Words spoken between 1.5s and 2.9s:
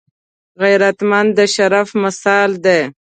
شرف مثال دی